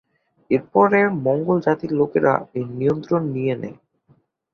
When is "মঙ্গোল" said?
1.25-1.57